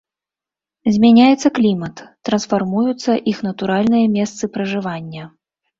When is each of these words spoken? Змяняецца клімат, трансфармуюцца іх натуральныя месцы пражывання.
Змяняецца 0.95 1.47
клімат, 1.59 1.95
трансфармуюцца 2.31 3.11
іх 3.35 3.47
натуральныя 3.51 4.05
месцы 4.19 4.43
пражывання. 4.59 5.23